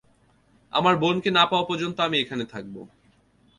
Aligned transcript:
আমার 0.73 0.95
বোনকে 0.97 1.29
না 1.31 1.43
পাওয়া 1.45 1.65
পর্যন্ত 1.65 1.97
আমি 1.99 2.17
এখানে 2.19 2.43
থাকব। 2.45 2.75